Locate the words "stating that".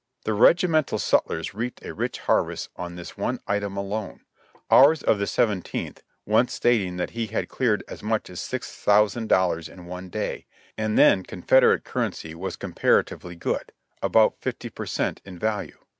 6.53-7.11